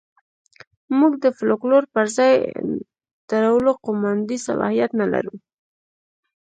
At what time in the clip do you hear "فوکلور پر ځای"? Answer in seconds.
1.37-2.33